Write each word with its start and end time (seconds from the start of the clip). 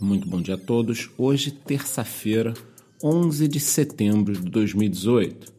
Muito 0.00 0.28
bom 0.28 0.40
dia 0.40 0.54
a 0.54 0.58
todos. 0.58 1.10
Hoje, 1.18 1.50
terça-feira, 1.50 2.54
11 3.02 3.48
de 3.48 3.58
setembro 3.58 4.32
de 4.32 4.48
2018. 4.48 5.52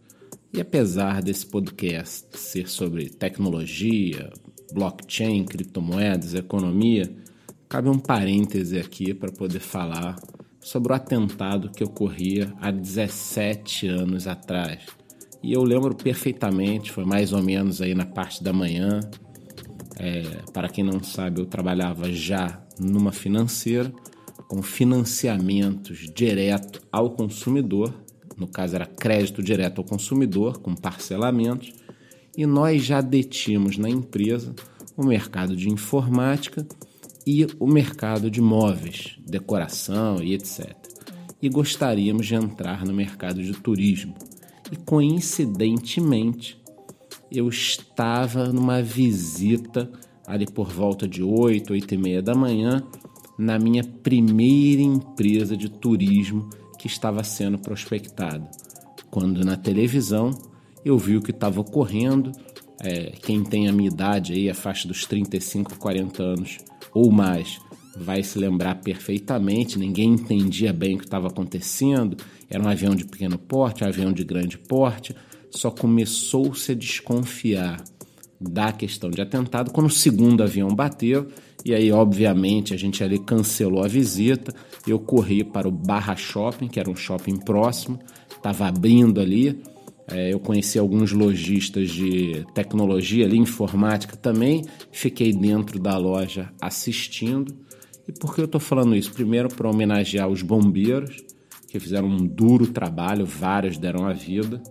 E 0.54 0.62
apesar 0.62 1.21
desse 1.21 1.46
podcast 1.46 2.25
ser 2.38 2.70
sobre 2.70 3.10
tecnologia, 3.10 4.31
blockchain, 4.73 5.44
criptomoedas, 5.44 6.36
economia, 6.36 7.13
cabe 7.67 7.89
um 7.89 7.99
parêntese 7.99 8.79
aqui 8.79 9.13
para 9.13 9.29
poder 9.29 9.59
falar 9.59 10.15
sobre 10.61 10.93
o 10.93 10.95
atentado 10.95 11.69
que 11.69 11.83
ocorria 11.83 12.53
há 12.61 12.71
17 12.71 13.89
anos 13.89 14.25
atrás. 14.25 14.85
E 15.43 15.51
eu 15.51 15.63
lembro 15.63 15.93
perfeitamente, 15.93 16.93
foi 16.93 17.03
mais 17.03 17.33
ou 17.33 17.43
menos 17.43 17.81
aí 17.81 17.93
na 17.93 18.05
parte 18.05 18.41
da 18.41 18.53
manhã. 18.53 19.01
É, 19.97 20.21
para 20.53 20.69
quem 20.69 20.85
não 20.85 21.03
sabe, 21.03 21.41
eu 21.41 21.45
trabalhava 21.45 22.09
já 22.09 22.65
numa 22.79 23.11
financeira 23.11 23.93
com 24.49 24.63
financiamentos 24.63 26.09
direto 26.12 26.81
ao 26.91 27.12
consumidor, 27.12 27.94
no 28.35 28.48
caso 28.48 28.75
era 28.75 28.85
crédito 28.88 29.44
direto 29.44 29.77
ao 29.77 29.85
consumidor, 29.85 30.58
com 30.58 30.73
parcelamentos, 30.73 31.72
e 32.35 32.48
nós 32.48 32.84
já 32.84 32.99
detínhamos 32.99 33.77
na 33.77 33.88
empresa 33.88 34.55
o 34.98 35.05
mercado 35.05 35.55
de 35.55 35.70
informática 35.70 36.67
e 37.27 37.45
o 37.59 37.67
mercado 37.67 38.31
de 38.31 38.41
móveis, 38.41 39.20
decoração 39.23 40.23
e 40.23 40.34
etc. 40.34 40.75
E 41.39 41.47
gostaríamos 41.47 42.25
de 42.25 42.34
entrar 42.34 42.84
no 42.84 42.94
mercado 42.94 43.44
de 43.44 43.53
turismo. 43.53 44.16
E 44.72 44.75
coincidentemente, 44.77 46.59
eu 47.31 47.47
estava 47.47 48.52
numa 48.52 48.81
visita 48.81 49.91
ali 50.25 50.47
por 50.47 50.70
volta 50.70 51.08
de 51.08 51.22
8, 51.22 51.72
8 51.72 51.94
e 51.94 51.97
meia 51.97 52.22
da 52.22 52.34
manhã 52.34 52.84
na 53.39 53.57
minha 53.57 53.85
primeira 53.85 54.81
empresa 54.81 55.55
de 55.55 55.70
turismo 55.70 56.50
que 56.77 56.88
estava 56.88 57.23
sendo 57.23 57.58
prospectada. 57.58 58.52
Quando 59.09 59.45
na 59.45 59.55
televisão 59.55 60.31
eu 60.83 60.97
vi 60.97 61.16
o 61.16 61.22
que 61.22 61.31
estava 61.31 61.61
ocorrendo, 61.61 62.33
é, 62.81 63.14
quem 63.22 63.41
tem 63.41 63.69
a 63.69 63.72
minha 63.72 63.88
idade 63.88 64.33
aí, 64.33 64.49
a 64.49 64.53
faixa 64.53 64.89
dos 64.89 65.05
35, 65.05 65.80
40 65.80 66.22
anos 66.22 66.58
ou 66.94 67.09
mais, 67.09 67.59
vai 67.95 68.22
se 68.23 68.38
lembrar 68.38 68.75
perfeitamente. 68.75 69.80
Ninguém 69.80 70.14
entendia 70.14 70.73
bem 70.73 70.95
o 70.95 70.99
que 70.99 71.05
estava 71.05 71.27
acontecendo. 71.27 72.17
Era 72.49 72.61
um 72.61 72.67
avião 72.67 72.94
de 72.94 73.05
pequeno 73.05 73.38
porte, 73.38 73.86
um 73.86 73.88
avião 73.88 74.11
de 74.11 74.25
grande 74.25 74.58
porte. 74.58 75.16
Só 75.49 75.71
começou-se 75.71 76.73
a 76.73 76.75
desconfiar 76.75 77.81
da 78.39 78.71
questão 78.73 79.09
de 79.09 79.21
atentado 79.21 79.71
quando 79.71 79.88
o 79.88 79.92
segundo 79.92 80.44
avião 80.44 80.69
bateu 80.69 81.27
e 81.65 81.73
aí, 81.73 81.91
obviamente, 81.91 82.73
a 82.73 82.77
gente 82.77 83.03
ali 83.03 83.19
cancelou 83.19 83.83
a 83.83 83.88
visita. 83.88 84.53
Eu 84.88 84.97
corri 84.97 85.43
para 85.43 85.67
o 85.67 85.71
Barra 85.71 86.15
Shopping, 86.15 86.67
que 86.67 86.79
era 86.79 86.89
um 86.89 86.95
shopping 86.95 87.38
próximo, 87.38 87.99
estava 88.29 88.67
abrindo 88.67 89.19
ali. 89.19 89.61
É, 90.07 90.33
eu 90.33 90.39
conheci 90.39 90.80
alguns 90.80 91.11
lojistas 91.11 91.89
de 91.89 92.45
tecnologia 92.53 93.25
ali, 93.25 93.37
informática 93.37 94.15
também. 94.15 94.63
Fiquei 94.91 95.33
dentro 95.33 95.80
da 95.80 95.97
loja 95.97 96.52
assistindo. 96.61 97.55
E 98.07 98.11
por 98.13 98.33
que 98.33 98.41
eu 98.41 98.45
estou 98.45 98.61
falando 98.61 98.95
isso? 98.95 99.11
Primeiro, 99.11 99.49
para 99.49 99.69
homenagear 99.69 100.27
os 100.27 100.41
bombeiros, 100.41 101.17
que 101.67 101.80
fizeram 101.80 102.07
um 102.07 102.25
duro 102.25 102.67
trabalho, 102.67 103.25
vários 103.25 103.77
deram 103.77 104.07
a 104.07 104.13
vida. 104.13 104.63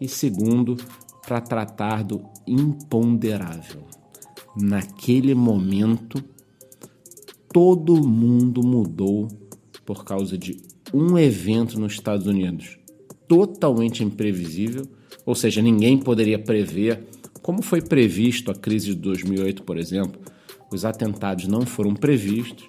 E 0.00 0.08
segundo, 0.08 0.76
para 1.24 1.40
tratar 1.40 2.02
do 2.02 2.24
imponderável 2.46 3.86
naquele 4.56 5.34
momento, 5.34 6.22
todo 7.52 8.06
mundo 8.06 8.62
mudou 8.66 9.28
por 9.84 10.04
causa 10.04 10.36
de 10.36 10.60
um 10.92 11.18
evento 11.18 11.78
nos 11.78 11.92
Estados 11.92 12.26
Unidos 12.26 12.78
totalmente 13.28 14.04
imprevisível, 14.04 14.86
ou 15.24 15.34
seja, 15.34 15.60
ninguém 15.60 15.98
poderia 15.98 16.38
prever, 16.38 17.04
como 17.42 17.62
foi 17.62 17.82
previsto 17.82 18.50
a 18.50 18.54
crise 18.54 18.86
de 18.86 18.94
2008, 18.96 19.62
por 19.62 19.78
exemplo. 19.78 20.20
Os 20.72 20.84
atentados 20.84 21.46
não 21.46 21.62
foram 21.62 21.94
previstos. 21.94 22.68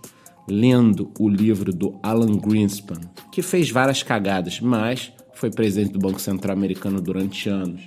Lendo 0.49 1.11
o 1.19 1.27
livro 1.27 1.73
do 1.73 1.99
Alan 2.01 2.37
Greenspan, 2.37 3.01
que 3.33 3.41
fez 3.41 3.69
várias 3.69 4.01
cagadas, 4.01 4.61
mas 4.61 5.11
foi 5.33 5.51
presidente 5.51 5.91
do 5.91 5.99
Banco 5.99 6.21
Central 6.21 6.55
Americano 6.55 7.01
durante 7.01 7.49
anos 7.49 7.81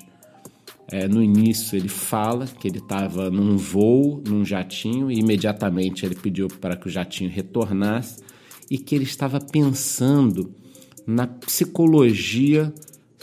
é, 0.91 1.07
no 1.07 1.23
início 1.23 1.77
ele 1.77 1.89
fala 1.89 2.47
que 2.47 2.67
ele 2.67 2.79
estava 2.79 3.31
num 3.31 3.57
voo, 3.57 4.23
num 4.27 4.45
jatinho, 4.45 5.11
e 5.11 5.21
imediatamente 5.21 6.05
ele 6.05 6.17
pediu 6.17 6.49
para 6.49 6.77
que 6.77 6.89
o 6.89 6.91
jatinho 6.91 7.31
retornasse 7.31 8.21
e 8.69 8.77
que 8.77 8.95
ele 8.95 9.05
estava 9.05 9.41
pensando 9.41 10.53
na 11.07 11.27
psicologia 11.27 12.73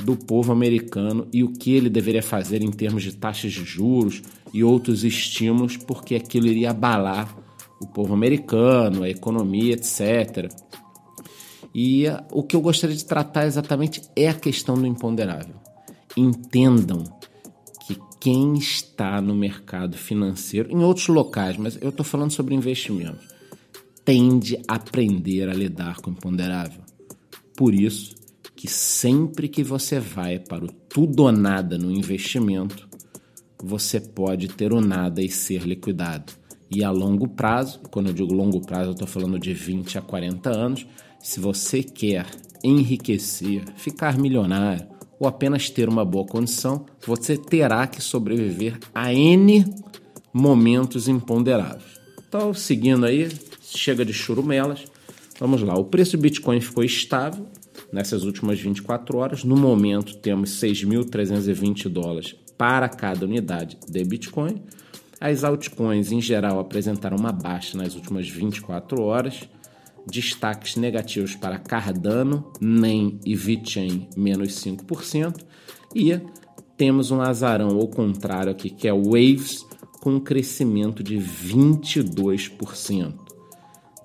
do 0.03 0.15
povo 0.15 0.51
americano 0.51 1.27
e 1.33 1.43
o 1.43 1.51
que 1.51 1.73
ele 1.73 1.89
deveria 1.89 2.23
fazer 2.23 2.61
em 2.61 2.71
termos 2.71 3.03
de 3.03 3.15
taxas 3.15 3.51
de 3.51 3.63
juros 3.63 4.21
e 4.53 4.63
outros 4.63 5.03
estímulos, 5.03 5.75
porque 5.75 6.15
aquilo 6.15 6.47
iria 6.47 6.71
abalar 6.71 7.35
o 7.81 7.87
povo 7.87 8.13
americano, 8.13 9.03
a 9.03 9.09
economia, 9.09 9.73
etc. 9.73 10.51
E 11.75 12.05
o 12.31 12.43
que 12.43 12.55
eu 12.55 12.61
gostaria 12.61 12.95
de 12.95 13.05
tratar 13.05 13.45
exatamente 13.45 14.01
é 14.15 14.29
a 14.29 14.33
questão 14.33 14.75
do 14.75 14.87
imponderável. 14.87 15.55
Entendam 16.15 17.16
quem 18.19 18.55
está 18.55 19.21
no 19.21 19.35
mercado 19.35 19.97
financeiro, 19.97 20.71
em 20.71 20.83
outros 20.83 21.07
locais, 21.07 21.57
mas 21.57 21.77
eu 21.81 21.89
estou 21.89 22.05
falando 22.05 22.31
sobre 22.31 22.55
investimentos, 22.55 23.27
tende 24.03 24.57
a 24.67 24.75
aprender 24.75 25.49
a 25.49 25.53
lidar 25.53 25.97
com 25.97 26.09
o 26.09 26.13
imponderável. 26.13 26.81
Por 27.55 27.73
isso 27.73 28.15
que 28.55 28.67
sempre 28.67 29.47
que 29.47 29.63
você 29.63 29.99
vai 29.99 30.39
para 30.39 30.65
o 30.65 30.71
tudo 30.71 31.23
ou 31.23 31.31
nada 31.31 31.77
no 31.77 31.91
investimento, 31.91 32.87
você 33.63 33.99
pode 33.99 34.47
ter 34.49 34.73
o 34.73 34.81
nada 34.81 35.21
e 35.21 35.29
ser 35.29 35.63
liquidado. 35.63 36.33
E 36.69 36.83
a 36.83 36.91
longo 36.91 37.27
prazo, 37.27 37.79
quando 37.91 38.07
eu 38.07 38.13
digo 38.13 38.33
longo 38.33 38.61
prazo, 38.61 38.89
eu 38.89 38.93
estou 38.93 39.07
falando 39.07 39.39
de 39.39 39.53
20 39.53 39.97
a 39.97 40.01
40 40.01 40.49
anos, 40.49 40.87
se 41.19 41.39
você 41.39 41.81
quer 41.81 42.25
enriquecer, 42.63 43.63
ficar 43.75 44.17
milionário, 44.17 44.87
ou 45.19 45.27
apenas 45.27 45.69
ter 45.69 45.89
uma 45.89 46.05
boa 46.05 46.25
condição, 46.25 46.85
você 47.05 47.37
terá 47.37 47.87
que 47.87 48.01
sobreviver 48.01 48.77
a 48.93 49.13
N 49.13 49.65
momentos 50.31 51.07
imponderáveis. 51.07 51.97
Então, 52.27 52.53
seguindo 52.53 53.05
aí, 53.05 53.29
chega 53.61 54.05
de 54.05 54.13
churumelas. 54.13 54.85
Vamos 55.39 55.61
lá, 55.61 55.75
o 55.75 55.85
preço 55.85 56.17
do 56.17 56.21
Bitcoin 56.21 56.59
ficou 56.59 56.83
estável 56.83 57.47
nessas 57.91 58.23
últimas 58.23 58.59
24 58.59 59.17
horas. 59.17 59.43
No 59.43 59.55
momento, 59.55 60.15
temos 60.17 60.59
6.320 60.61 61.87
dólares 61.89 62.35
para 62.57 62.89
cada 62.89 63.25
unidade 63.25 63.77
de 63.87 64.03
Bitcoin. 64.03 64.61
As 65.19 65.43
altcoins, 65.43 66.11
em 66.11 66.21
geral, 66.21 66.59
apresentaram 66.59 67.17
uma 67.17 67.31
baixa 67.31 67.77
nas 67.77 67.95
últimas 67.95 68.29
24 68.29 69.01
horas 69.01 69.47
destaques 70.11 70.75
negativos 70.75 71.35
para 71.35 71.59
Cardano, 71.59 72.51
NEM 72.59 73.19
e 73.25 73.35
VeChain, 73.35 74.09
menos 74.15 74.53
5%, 74.53 75.45
e 75.93 76.19
temos 76.75 77.11
um 77.11 77.21
azarão 77.21 77.75
ao 77.77 77.87
contrário 77.87 78.51
aqui, 78.51 78.69
que 78.69 78.87
é 78.87 78.93
Waves, 78.93 79.65
com 80.01 80.15
um 80.15 80.19
crescimento 80.19 81.03
de 81.03 81.17
22%. 81.17 83.13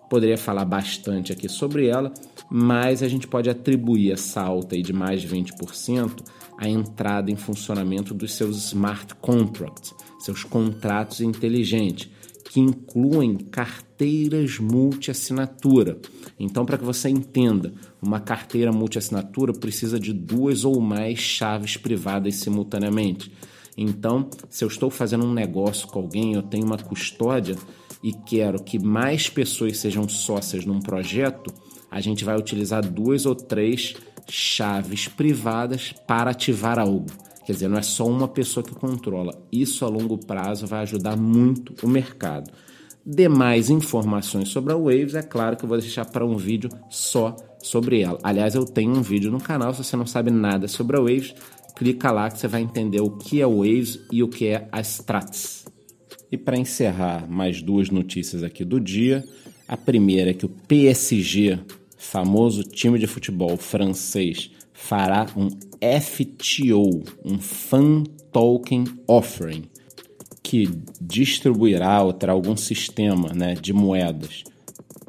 Poderia 0.09 0.37
falar 0.37 0.65
bastante 0.65 1.33
aqui 1.33 1.49
sobre 1.49 1.87
ela, 1.87 2.13
mas 2.51 3.03
a 3.03 3.09
gente 3.09 3.27
pode 3.27 3.49
atribuir 3.49 4.13
essa 4.13 4.43
alta 4.43 4.75
aí 4.75 4.83
de 4.83 4.93
mais 4.93 5.23
de 5.23 5.29
20% 5.29 6.23
à 6.59 6.69
entrada 6.69 7.31
em 7.31 7.37
funcionamento 7.37 8.13
dos 8.13 8.35
seus 8.35 8.57
smart 8.57 9.15
contracts, 9.17 9.95
seus 10.19 10.45
contratos 10.45 11.21
inteligentes, 11.21 12.11
que 12.53 12.61
incluem 12.61 13.35
carteiras 13.39 14.59
multi-assinatura. 14.59 15.99
Então, 16.39 16.67
para 16.67 16.77
que 16.77 16.85
você 16.85 17.09
entenda, 17.09 17.73
uma 18.03 18.21
carteira 18.21 18.71
multi-assinatura 18.71 19.55
precisa 19.55 19.99
de 19.99 20.13
duas 20.13 20.63
ou 20.63 20.79
mais 20.79 21.19
chaves 21.19 21.79
privadas 21.79 22.35
simultaneamente. 22.35 23.33
Então, 23.75 24.29
se 24.51 24.63
eu 24.63 24.69
estou 24.69 24.91
fazendo 24.91 25.25
um 25.25 25.33
negócio 25.33 25.89
com 25.89 26.01
alguém, 26.01 26.35
eu 26.35 26.43
tenho 26.43 26.67
uma 26.67 26.77
custódia 26.77 27.57
e 28.03 28.13
quero 28.13 28.63
que 28.63 28.79
mais 28.79 29.31
pessoas 29.31 29.79
sejam 29.79 30.07
sócias 30.07 30.67
num 30.67 30.81
projeto, 30.81 31.51
a 31.91 32.03
gente 32.03 32.23
vai 32.23 32.37
utilizar 32.37 32.87
duas 32.87 33.25
ou 33.25 33.35
três 33.35 33.95
chaves 34.29 35.09
privadas 35.09 35.95
para 36.07 36.33
ativar 36.33 36.79
algo. 36.79 37.07
Quer 37.45 37.53
dizer, 37.53 37.69
não 37.69 37.79
é 37.79 37.83
só 37.83 38.07
uma 38.07 38.29
pessoa 38.29 38.65
que 38.65 38.75
controla. 38.75 39.33
Isso 39.51 39.85
a 39.85 39.89
longo 39.89 40.19
prazo 40.19 40.67
vai 40.67 40.83
ajudar 40.83 41.17
muito 41.17 41.75
o 41.85 41.89
mercado. 41.89 42.51
Demais 43.05 43.69
informações 43.69 44.49
sobre 44.49 44.73
a 44.73 44.77
Waves, 44.77 45.15
é 45.15 45.23
claro 45.23 45.57
que 45.57 45.65
eu 45.65 45.69
vou 45.69 45.79
deixar 45.79 46.05
para 46.05 46.25
um 46.25 46.37
vídeo 46.37 46.71
só 46.89 47.35
sobre 47.61 48.01
ela. 48.01 48.19
Aliás, 48.23 48.55
eu 48.55 48.65
tenho 48.65 48.93
um 48.93 49.03
vídeo 49.03 49.31
no 49.31 49.41
canal, 49.41 49.75
se 49.75 49.83
você 49.83 49.97
não 49.97 50.07
sabe 50.07 50.31
nada 50.31 50.69
sobre 50.69 50.97
a 50.97 51.01
Waves, 51.01 51.35
clica 51.75 52.13
lá 52.13 52.31
que 52.31 52.39
você 52.39 52.47
vai 52.47 52.63
entender 52.63 53.01
o 53.01 53.11
que 53.11 53.41
é 53.41 53.47
Waves 53.47 53.99
e 54.13 54.23
o 54.23 54.29
que 54.29 54.47
é 54.47 54.69
a 54.71 54.81
Strats. 54.81 55.65
E 56.31 56.39
para 56.39 56.57
encerrar 56.57 57.29
mais 57.29 57.61
duas 57.61 57.91
notícias 57.91 58.43
aqui 58.43 58.65
do 58.65 58.79
dia, 58.79 59.25
A 59.73 59.77
primeira 59.77 60.31
é 60.31 60.35
que 60.35 60.45
o 60.45 60.51
PSG, 60.51 61.59
famoso 62.03 62.65
time 62.65 62.99
de 62.99 63.07
futebol 63.07 63.57
francês, 63.57 64.51
fará 64.73 65.27
um 65.37 65.49
FTO, 66.01 67.05
um 67.25 67.39
Fan 67.39 68.03
Token 68.33 68.85
Offering, 69.07 69.63
que 70.43 70.69
distribuirá 71.01 72.03
ou 72.03 72.13
terá 72.13 72.33
algum 72.33 72.57
sistema 72.57 73.33
né, 73.33 73.55
de 73.55 73.73
moedas 73.73 74.43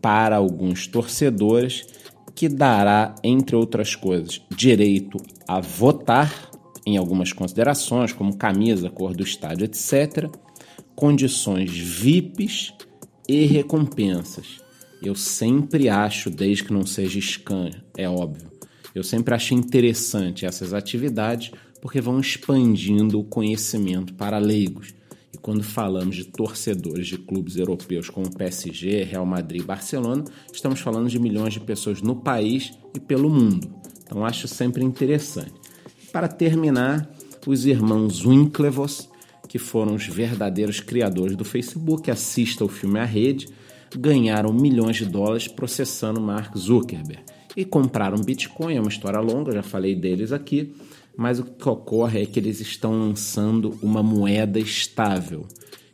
para 0.02 0.36
alguns 0.36 0.86
torcedores 0.86 1.84
que 2.36 2.48
dará, 2.48 3.16
entre 3.24 3.56
outras 3.56 3.96
coisas, 3.96 4.40
direito 4.56 5.18
a 5.48 5.60
votar 5.60 6.52
em 6.86 6.96
algumas 6.96 7.34
considerações, 7.34 8.14
como 8.14 8.38
camisa, 8.38 8.90
cor 8.90 9.16
do 9.16 9.24
estádio, 9.24 9.66
etc., 9.66 10.30
condições 10.96 11.72
VIPs 11.72 12.72
e 13.28 13.46
recompensas. 13.46 14.63
Eu 15.04 15.16
sempre 15.16 15.90
acho, 15.90 16.30
desde 16.30 16.64
que 16.64 16.74
não 16.74 16.86
seja 16.86 17.20
scan, 17.20 17.72
é 17.98 18.08
óbvio, 18.08 18.50
eu 18.96 19.04
sempre 19.04 19.36
acho 19.36 19.54
interessante 19.54 20.46
essas 20.46 20.74
atividades 20.74 21.52
porque 21.82 22.00
vão 22.00 22.20
expandindo 22.20 23.20
o 23.20 23.24
conhecimento 23.24 24.14
para 24.14 24.38
leigos. 24.38 24.94
E 25.34 25.38
quando 25.38 25.62
falamos 25.62 26.16
de 26.16 26.24
torcedores 26.24 27.08
de 27.08 27.18
clubes 27.18 27.58
europeus 27.58 28.10
como 28.10 28.34
PSG, 28.34 29.04
Real 29.04 29.26
Madrid 29.26 29.62
e 29.62 29.66
Barcelona, 29.66 30.24
estamos 30.54 30.80
falando 30.80 31.10
de 31.10 31.20
milhões 31.20 31.54
de 31.54 31.60
pessoas 31.60 32.02
no 32.02 32.16
país 32.16 32.72
e 32.96 33.00
pelo 33.00 33.30
mundo. 33.30 33.76
Então 34.04 34.26
acho 34.26 34.48
sempre 34.48 34.84
interessante. 34.84 35.54
Para 36.14 36.30
terminar, 36.30 37.12
os 37.46 37.66
irmãos 37.66 38.24
Winklevoss, 38.24 39.10
que 39.50 39.60
foram 39.60 39.96
os 39.96 40.08
verdadeiros 40.08 40.80
criadores 40.80 41.36
do 41.36 41.44
Facebook, 41.44 42.10
assista 42.10 42.64
o 42.64 42.70
filme 42.70 43.00
A 43.00 43.06
Rede, 43.06 43.48
ganharam 43.98 44.54
milhões 44.54 44.98
de 44.98 45.06
dólares 45.06 45.48
processando 45.48 46.20
Mark 46.20 46.58
Zuckerberg. 46.58 47.24
E 47.56 47.64
compraram 47.64 48.18
Bitcoin, 48.18 48.76
é 48.76 48.80
uma 48.80 48.90
história 48.90 49.20
longa, 49.20 49.52
já 49.52 49.62
falei 49.62 49.96
deles 49.96 50.32
aqui, 50.32 50.74
mas 51.16 51.40
o 51.40 51.44
que 51.44 51.70
ocorre 51.70 52.24
é 52.24 52.26
que 52.26 52.40
eles 52.40 52.60
estão 52.60 52.92
lançando 52.92 53.78
uma 53.82 54.02
moeda 54.02 54.60
estável. 54.60 55.46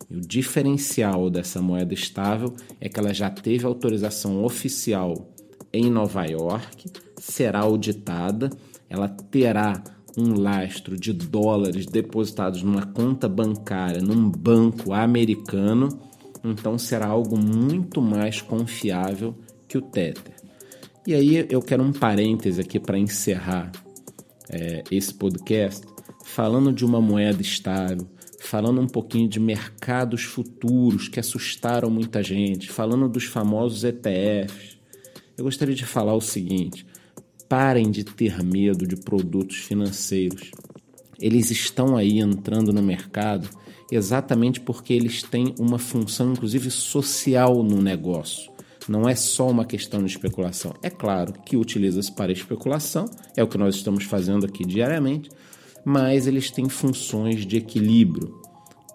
E 0.09 0.15
o 0.15 0.21
diferencial 0.21 1.29
dessa 1.29 1.61
moeda 1.61 1.93
estável 1.93 2.53
é 2.79 2.87
que 2.87 2.99
ela 2.99 3.13
já 3.13 3.29
teve 3.29 3.65
autorização 3.65 4.43
oficial 4.43 5.29
em 5.71 5.89
Nova 5.89 6.25
York, 6.25 6.89
será 7.17 7.59
auditada, 7.59 8.49
ela 8.89 9.07
terá 9.07 9.83
um 10.17 10.33
lastro 10.33 10.97
de 10.97 11.13
dólares 11.13 11.85
depositados 11.85 12.63
numa 12.63 12.85
conta 12.85 13.29
bancária 13.29 14.01
num 14.01 14.29
banco 14.29 14.93
americano, 14.93 15.89
então 16.43 16.77
será 16.77 17.07
algo 17.07 17.37
muito 17.37 18.01
mais 18.01 18.41
confiável 18.41 19.35
que 19.67 19.77
o 19.77 19.81
Tether. 19.81 20.35
E 21.05 21.13
aí 21.13 21.47
eu 21.49 21.61
quero 21.61 21.83
um 21.83 21.91
parêntese 21.91 22.61
aqui 22.61 22.79
para 22.79 22.97
encerrar 22.97 23.71
é, 24.49 24.83
esse 24.91 25.13
podcast, 25.13 25.85
falando 26.23 26.73
de 26.73 26.85
uma 26.85 27.01
moeda 27.01 27.41
estável, 27.41 28.07
falando 28.39 28.81
um 28.81 28.87
pouquinho 28.87 29.27
de 29.27 29.39
mercados 29.39 30.23
futuros 30.23 31.07
que 31.07 31.19
assustaram 31.19 31.89
muita 31.89 32.21
gente, 32.23 32.69
falando 32.69 33.07
dos 33.07 33.25
famosos 33.25 33.83
ETFs. 33.83 34.77
Eu 35.37 35.45
gostaria 35.45 35.75
de 35.75 35.85
falar 35.85 36.13
o 36.13 36.21
seguinte: 36.21 36.85
parem 37.47 37.89
de 37.89 38.03
ter 38.03 38.43
medo 38.43 38.85
de 38.87 38.95
produtos 38.95 39.57
financeiros. 39.57 40.51
Eles 41.21 41.51
estão 41.51 41.95
aí 41.97 42.19
entrando 42.19 42.71
no 42.71 42.81
mercado 42.81 43.49
exatamente 43.91 44.59
porque 44.59 44.93
eles 44.93 45.23
têm 45.23 45.53
uma 45.59 45.79
função, 45.79 46.33
inclusive 46.33 46.69
social, 46.69 47.63
no 47.63 47.81
negócio 47.81 48.51
não 48.89 49.07
é 49.07 49.15
só 49.15 49.47
uma 49.47 49.65
questão 49.65 50.03
de 50.03 50.07
especulação. 50.07 50.73
É 50.81 50.89
claro 50.89 51.33
que 51.45 51.55
utiliza-se 51.55 52.11
para 52.11 52.31
especulação, 52.31 53.05
é 53.37 53.43
o 53.43 53.47
que 53.47 53.57
nós 53.57 53.75
estamos 53.75 54.03
fazendo 54.03 54.45
aqui 54.45 54.65
diariamente, 54.65 55.29
mas 55.85 56.27
eles 56.27 56.49
têm 56.49 56.67
funções 56.67 57.45
de 57.45 57.57
equilíbrio. 57.57 58.41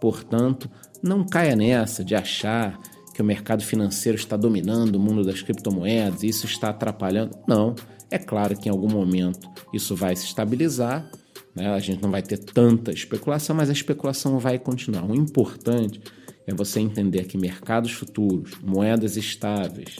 Portanto, 0.01 0.69
não 1.03 1.25
caia 1.25 1.55
nessa 1.55 2.05
de 2.05 2.15
achar 2.15 2.79
que 3.15 3.23
o 3.23 3.25
mercado 3.25 3.63
financeiro 3.63 4.19
está 4.19 4.37
dominando 4.37 4.97
o 4.97 5.01
mundo 5.01 5.25
das 5.25 5.41
criptomoedas 5.41 6.25
e 6.25 6.29
isso 6.29 6.47
está 6.47 6.71
atrapalhando. 6.71 7.39
Não. 7.47 7.75
É 8.11 8.19
claro 8.19 8.57
que 8.59 8.69
em 8.69 8.73
algum 8.73 8.89
momento 8.89 9.49
isso 9.73 9.95
vai 9.95 10.15
se 10.17 10.27
estabilizar, 10.27 11.09
né? 11.55 11.69
a 11.69 11.79
gente 11.79 12.03
não 12.03 12.11
vai 12.11 12.23
ter 12.23 12.39
tanta 12.39 12.91
especulação, 12.91 13.55
mas 13.55 13.69
a 13.69 13.73
especulação 13.73 14.39
vai 14.39 14.59
continuar. 14.59 15.05
O 15.05 15.15
importante 15.15 16.01
é 16.47 16.55
você 16.55 16.81
entender 16.81 17.25
que 17.25 17.39
mercados 17.39 17.93
futuros, 17.93 18.53
moedas 18.63 19.17
estáveis, 19.17 19.97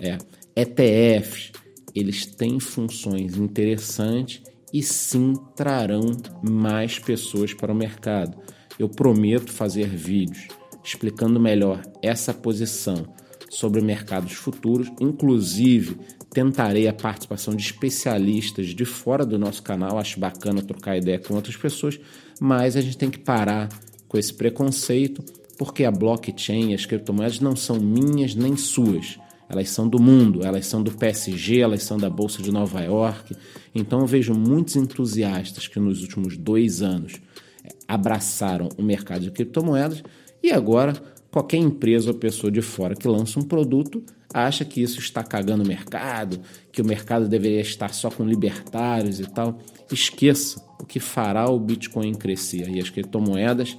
é, 0.00 0.18
ETFs, 0.54 1.52
eles 1.94 2.26
têm 2.26 2.60
funções 2.60 3.36
interessantes 3.36 4.42
e 4.72 4.82
sim 4.82 5.34
trarão 5.56 6.16
mais 6.42 6.98
pessoas 6.98 7.54
para 7.54 7.72
o 7.72 7.76
mercado. 7.76 8.36
Eu 8.78 8.88
prometo 8.88 9.50
fazer 9.50 9.88
vídeos 9.88 10.48
explicando 10.84 11.40
melhor 11.40 11.82
essa 12.02 12.32
posição 12.32 13.14
sobre 13.50 13.80
mercados 13.80 14.32
futuros, 14.32 14.90
inclusive 15.00 15.98
tentarei 16.30 16.86
a 16.88 16.92
participação 16.92 17.54
de 17.54 17.62
especialistas 17.62 18.66
de 18.68 18.84
fora 18.84 19.24
do 19.24 19.38
nosso 19.38 19.62
canal, 19.62 19.98
acho 19.98 20.20
bacana 20.20 20.62
trocar 20.62 20.96
ideia 20.96 21.18
com 21.18 21.34
outras 21.34 21.56
pessoas, 21.56 21.98
mas 22.40 22.76
a 22.76 22.80
gente 22.80 22.98
tem 22.98 23.10
que 23.10 23.18
parar 23.18 23.68
com 24.06 24.18
esse 24.18 24.32
preconceito 24.32 25.22
porque 25.58 25.84
a 25.84 25.90
blockchain, 25.90 26.72
as 26.72 26.86
criptomoedas 26.86 27.40
não 27.40 27.56
são 27.56 27.80
minhas 27.80 28.34
nem 28.34 28.56
suas. 28.56 29.18
Elas 29.48 29.70
são 29.70 29.88
do 29.88 30.00
mundo, 30.00 30.44
elas 30.44 30.66
são 30.66 30.82
do 30.82 30.92
PSG, 30.92 31.60
elas 31.60 31.82
são 31.82 31.96
da 31.96 32.08
Bolsa 32.08 32.42
de 32.42 32.52
Nova 32.52 32.80
York. 32.82 33.34
Então 33.74 34.00
eu 34.00 34.06
vejo 34.06 34.34
muitos 34.34 34.76
entusiastas 34.76 35.66
que 35.66 35.80
nos 35.80 36.02
últimos 36.02 36.36
dois 36.36 36.80
anos 36.80 37.14
eh, 37.64 37.70
abraçaram 37.88 38.68
o 38.78 38.82
mercado 38.82 39.22
de 39.22 39.30
criptomoedas 39.30 40.02
e 40.42 40.52
agora 40.52 40.92
qualquer 41.30 41.56
empresa 41.56 42.10
ou 42.10 42.16
pessoa 42.16 42.52
de 42.52 42.62
fora 42.62 42.94
que 42.94 43.08
lança 43.08 43.40
um 43.40 43.42
produto 43.42 44.04
acha 44.32 44.64
que 44.64 44.82
isso 44.82 44.98
está 44.98 45.22
cagando 45.22 45.64
o 45.64 45.66
mercado, 45.66 46.40
que 46.70 46.82
o 46.82 46.84
mercado 46.84 47.28
deveria 47.28 47.60
estar 47.60 47.92
só 47.94 48.10
com 48.10 48.24
libertários 48.24 49.20
e 49.20 49.24
tal. 49.24 49.58
Esqueça 49.90 50.62
o 50.78 50.84
que 50.84 51.00
fará 51.00 51.48
o 51.48 51.58
Bitcoin 51.58 52.14
crescer 52.14 52.68
e 52.68 52.80
as 52.80 52.90
criptomoedas 52.90 53.76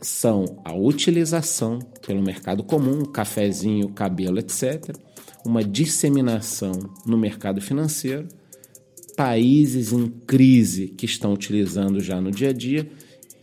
são 0.00 0.60
a 0.64 0.74
utilização 0.74 1.78
pelo 2.04 2.22
mercado 2.22 2.64
comum, 2.64 3.04
cafezinho, 3.04 3.88
cabelo, 3.90 4.38
etc., 4.38 4.96
uma 5.44 5.62
disseminação 5.62 6.72
no 7.06 7.16
mercado 7.16 7.60
financeiro, 7.60 8.26
países 9.16 9.92
em 9.92 10.08
crise 10.08 10.88
que 10.88 11.06
estão 11.06 11.32
utilizando 11.32 12.00
já 12.00 12.20
no 12.20 12.30
dia 12.30 12.50
a 12.50 12.52
dia 12.52 12.88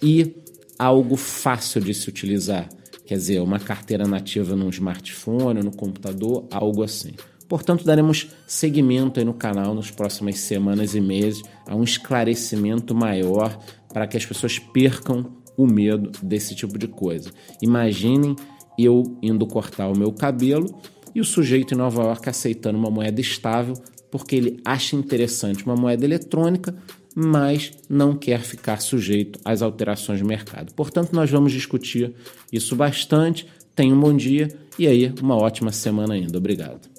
e 0.01 0.35
algo 0.77 1.15
fácil 1.15 1.81
de 1.81 1.93
se 1.93 2.07
utilizar, 2.09 2.69
quer 3.09 3.15
dizer, 3.15 3.41
uma 3.41 3.59
carteira 3.59 4.05
nativa 4.05 4.55
num 4.55 4.69
smartphone, 4.69 5.63
no 5.63 5.71
computador, 5.71 6.45
algo 6.51 6.83
assim. 6.83 7.13
Portanto, 7.47 7.83
daremos 7.83 8.29
seguimento 8.45 9.19
aí 9.19 9.25
no 9.25 9.33
canal 9.33 9.73
nas 9.73 9.89
próximas 9.89 10.37
semanas 10.37 10.93
e 10.93 11.01
meses 11.01 11.41
a 11.65 11.75
um 11.75 11.83
esclarecimento 11.83 12.93
maior 12.93 13.57
para 13.91 14.05
que 14.05 14.15
as 14.15 14.23
pessoas 14.23 14.59
percam 14.59 15.25
o 15.57 15.65
medo 15.65 16.11
desse 16.21 16.53
tipo 16.53 16.77
de 16.77 16.87
coisa. 16.87 17.31
Imaginem 17.63 18.35
eu 18.77 19.17
indo 19.23 19.47
cortar 19.47 19.87
o 19.87 19.97
meu 19.97 20.11
cabelo 20.11 20.79
e 21.15 21.19
o 21.19 21.25
sujeito 21.25 21.73
em 21.73 21.77
Nova 21.77 22.03
York 22.03 22.29
aceitando 22.29 22.77
uma 22.77 22.91
moeda 22.91 23.19
estável 23.19 23.73
porque 24.11 24.35
ele 24.35 24.61
acha 24.63 24.95
interessante 24.95 25.65
uma 25.65 25.75
moeda 25.75 26.05
eletrônica, 26.05 26.75
mas 27.21 27.71
não 27.89 28.15
quer 28.15 28.39
ficar 28.41 28.79
sujeito 28.79 29.39
às 29.43 29.61
alterações 29.61 30.19
de 30.19 30.23
mercado. 30.23 30.73
Portanto, 30.73 31.11
nós 31.11 31.29
vamos 31.29 31.51
discutir 31.51 32.13
isso 32.51 32.75
bastante. 32.77 33.45
Tenha 33.75 33.93
um 33.93 33.99
bom 33.99 34.15
dia 34.15 34.47
e 34.77 34.87
aí 34.87 35.13
uma 35.21 35.35
ótima 35.35 35.71
semana 35.71 36.13
ainda. 36.13 36.37
Obrigado. 36.37 36.98